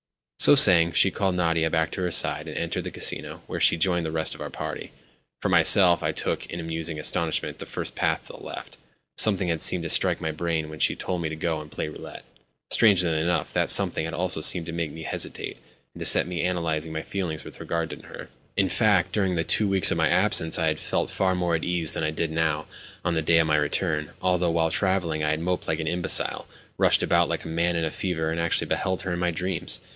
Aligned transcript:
So 0.39 0.55
saying, 0.55 0.93
she 0.93 1.11
called 1.11 1.35
Nadia 1.35 1.69
back 1.69 1.91
to 1.91 2.01
her 2.01 2.09
side, 2.09 2.47
and 2.47 2.57
entered 2.57 2.85
the 2.85 2.89
Casino, 2.89 3.43
where 3.45 3.59
she 3.59 3.77
joined 3.77 4.03
the 4.03 4.11
rest 4.11 4.33
of 4.33 4.41
our 4.41 4.49
party. 4.49 4.91
For 5.39 5.49
myself, 5.49 6.01
I 6.01 6.11
took, 6.11 6.47
in 6.47 6.65
musing 6.65 6.97
astonishment, 6.99 7.59
the 7.59 7.67
first 7.67 7.93
path 7.93 8.21
to 8.25 8.33
the 8.33 8.43
left. 8.43 8.79
Something 9.19 9.49
had 9.49 9.61
seemed 9.61 9.83
to 9.83 9.89
strike 9.89 10.19
my 10.19 10.31
brain 10.31 10.67
when 10.71 10.79
she 10.79 10.95
told 10.95 11.21
me 11.21 11.29
to 11.29 11.35
go 11.35 11.61
and 11.61 11.69
play 11.69 11.87
roulette. 11.89 12.23
Strangely 12.71 13.21
enough, 13.21 13.53
that 13.53 13.69
something 13.69 14.03
had 14.05 14.15
also 14.15 14.41
seemed 14.41 14.65
to 14.65 14.71
make 14.71 14.91
me 14.91 15.03
hesitate, 15.03 15.57
and 15.93 15.99
to 16.01 16.05
set 16.07 16.25
me 16.25 16.43
analysing 16.43 16.91
my 16.91 17.03
feelings 17.03 17.43
with 17.43 17.59
regard 17.59 17.91
to 17.91 17.97
her. 18.07 18.27
In 18.57 18.69
fact, 18.69 19.11
during 19.11 19.35
the 19.35 19.43
two 19.43 19.67
weeks 19.67 19.91
of 19.91 19.97
my 19.97 20.09
absence 20.09 20.57
I 20.57 20.65
had 20.65 20.79
felt 20.79 21.11
far 21.11 21.35
more 21.35 21.53
at 21.53 21.61
my 21.61 21.67
ease 21.67 21.93
than 21.93 22.03
I 22.03 22.09
did 22.09 22.31
now, 22.31 22.65
on 23.05 23.13
the 23.13 23.21
day 23.21 23.37
of 23.37 23.45
my 23.45 23.57
return; 23.57 24.13
although, 24.23 24.49
while 24.49 24.71
travelling, 24.71 25.23
I 25.23 25.29
had 25.29 25.39
moped 25.41 25.67
like 25.67 25.79
an 25.79 25.85
imbecile, 25.85 26.47
rushed 26.79 27.03
about 27.03 27.29
like 27.29 27.45
a 27.45 27.47
man 27.47 27.75
in 27.75 27.85
a 27.85 27.91
fever, 27.91 28.31
and 28.31 28.39
actually 28.41 28.65
beheld 28.65 29.03
her 29.03 29.13
in 29.13 29.19
my 29.19 29.29
dreams. 29.29 29.79